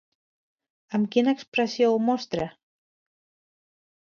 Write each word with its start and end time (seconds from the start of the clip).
Amb 0.99 1.09
quina 1.15 1.35
expressió 1.37 1.91
ho 1.91 1.99
mostra? 2.07 2.49